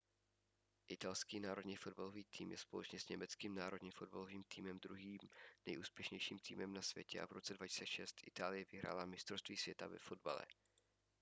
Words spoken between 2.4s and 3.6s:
je společně s německým